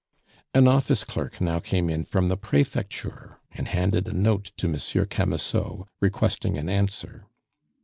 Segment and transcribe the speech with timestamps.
[0.55, 5.05] An office clerk now came in from the Prefecture, and handed a note to Monsieur
[5.05, 7.27] Camusot, requesting an answer.